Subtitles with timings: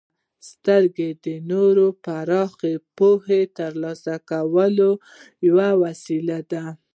[0.49, 4.91] •سترګې د نور پراخه پوهه د ترلاسه کولو
[5.47, 6.63] یوه وسیله ده.